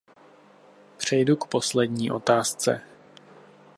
[0.97, 2.81] Přejdu k poslední otázce.